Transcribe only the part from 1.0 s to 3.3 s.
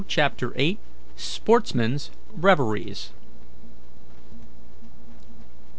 SPORTSMEN'S REVERIES.